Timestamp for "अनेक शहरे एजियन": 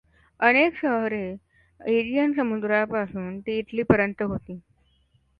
0.49-2.33